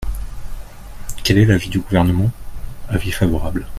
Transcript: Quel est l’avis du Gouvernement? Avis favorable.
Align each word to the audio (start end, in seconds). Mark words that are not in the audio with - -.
Quel 1.23 1.37
est 1.37 1.45
l’avis 1.45 1.69
du 1.69 1.77
Gouvernement? 1.79 2.31
Avis 2.89 3.11
favorable. 3.11 3.67